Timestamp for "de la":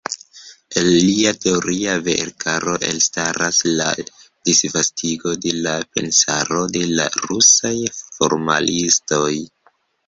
5.47-5.77, 6.79-7.09